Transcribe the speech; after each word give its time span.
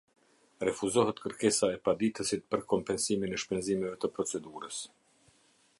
Refuzohet 0.67 1.19
kërkesa 1.25 1.69
e 1.73 1.77
paditësit 1.89 2.47
për 2.55 2.65
kompensimin 2.73 3.37
e 3.37 3.39
shpenzimeve 3.45 4.03
të 4.05 4.13
procedurës. 4.19 4.83